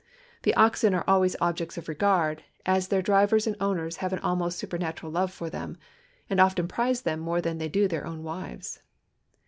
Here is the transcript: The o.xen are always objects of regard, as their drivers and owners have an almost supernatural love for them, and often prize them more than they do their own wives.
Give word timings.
The 0.41 0.55
o.xen 0.55 0.95
are 0.95 1.03
always 1.07 1.35
objects 1.39 1.77
of 1.77 1.87
regard, 1.87 2.41
as 2.65 2.87
their 2.87 3.03
drivers 3.03 3.45
and 3.45 3.55
owners 3.59 3.97
have 3.97 4.11
an 4.13 4.17
almost 4.17 4.57
supernatural 4.57 5.11
love 5.11 5.31
for 5.31 5.47
them, 5.47 5.77
and 6.27 6.39
often 6.39 6.67
prize 6.67 7.03
them 7.03 7.19
more 7.19 7.39
than 7.39 7.59
they 7.59 7.69
do 7.69 7.87
their 7.87 8.07
own 8.07 8.23
wives. 8.23 8.81